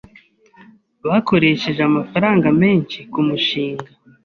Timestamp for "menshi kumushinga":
2.61-3.89